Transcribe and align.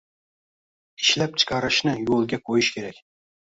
Ishlab 1.03 1.37
chiqarishni 1.43 1.95
yo‘lga 2.01 2.43
qo‘yish 2.51 2.73
kerak. 2.81 3.01